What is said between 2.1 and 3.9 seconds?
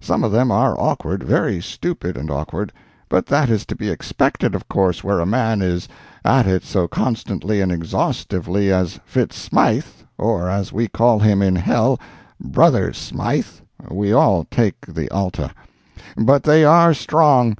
and awkward—but that is to be